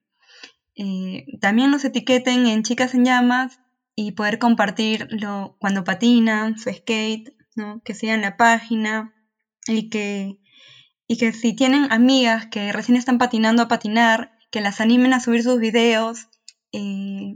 [0.82, 3.60] eh, también nos etiqueten en Chicas en Llamas
[3.96, 7.82] y poder compartirlo cuando patinan, su skate, ¿no?
[7.84, 9.14] que sigan la página
[9.68, 10.40] y que,
[11.06, 15.20] y que si tienen amigas que recién están patinando a patinar, que las animen a
[15.20, 16.30] subir sus videos
[16.72, 17.36] eh,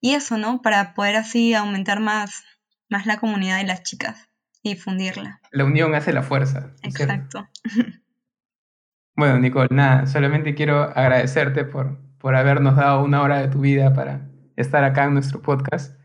[0.00, 0.62] y eso, ¿no?
[0.62, 2.44] Para poder así aumentar más,
[2.88, 4.28] más la comunidad de las chicas
[4.62, 5.40] y fundirla.
[5.50, 6.74] La unión hace la fuerza.
[6.82, 7.48] Exacto.
[9.16, 13.94] Bueno, Nicole, nada, solamente quiero agradecerte por, por habernos dado una hora de tu vida
[13.94, 15.98] para estar acá en nuestro podcast.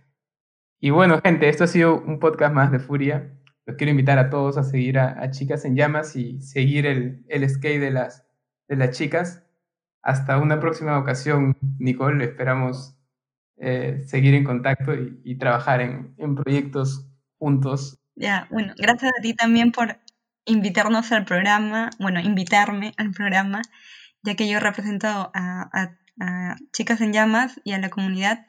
[0.79, 3.33] Y bueno, gente, esto ha sido un podcast más de Furia.
[3.65, 7.49] Los quiero invitar a todos a seguir a, Chicas en Llamas y seguir el, el
[7.49, 8.27] skate de las,
[8.67, 9.43] de las chicas.
[10.01, 12.25] Hasta una próxima ocasión, Nicole.
[12.25, 12.97] Esperamos
[13.57, 17.07] eh, seguir en contacto y, trabajar en, en, proyectos
[17.39, 17.97] juntos.
[18.15, 19.97] Ya, bueno, gracias a ti también por
[20.45, 23.61] invitarnos al programa, bueno, invitarme al programa,
[24.21, 26.02] ya que yo represento a a
[26.71, 28.45] Chicas en Llamas y a la comunidad.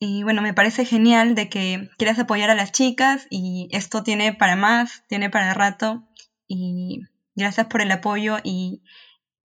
[0.00, 4.32] Y bueno, me parece genial de que quieras apoyar a las chicas y esto tiene
[4.32, 6.04] para más, tiene para rato.
[6.46, 7.02] Y
[7.34, 8.82] gracias por el apoyo y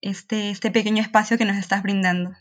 [0.02, 2.32] este, este pequeño espacio que nos estás brindando.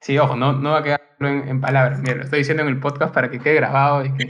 [0.00, 1.98] Sí, ojo, no, no va a quedar en, palabras.
[2.00, 4.28] Mira, lo estoy diciendo en el podcast para que quede grabado y que,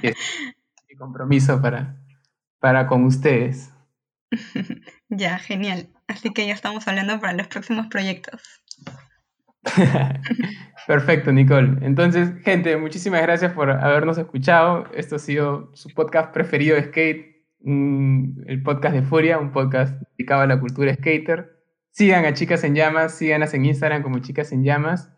[0.00, 0.14] que
[0.88, 1.96] mi compromiso para,
[2.60, 3.72] para con ustedes.
[5.08, 5.88] ya, genial.
[6.06, 8.62] Así que ya estamos hablando para los próximos proyectos.
[10.86, 11.78] Perfecto, Nicole.
[11.82, 14.86] Entonces, gente, muchísimas gracias por habernos escuchado.
[14.94, 20.42] Esto ha sido su podcast preferido de skate, el podcast de Furia, un podcast dedicado
[20.42, 21.58] a la cultura skater.
[21.90, 25.12] Sigan a Chicas en Llamas, síganas en Instagram como Chicas en Llamas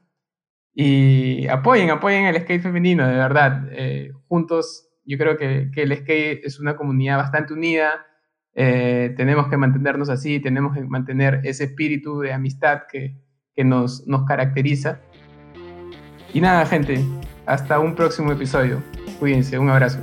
[0.73, 3.69] y apoyen, apoyen el skate femenino, de verdad.
[3.71, 8.07] Eh, juntos, yo creo que, el skate es una comunidad bastante unida.
[8.55, 13.17] Eh, tenemos que mantenernos así, tenemos que mantener ese espíritu de amistad que,
[13.57, 15.01] que nos, nos caracteriza.
[16.33, 17.05] Y nada, gente,
[17.47, 18.83] hasta un próximo episodio.
[19.19, 19.99] Cuídense, un abrazo.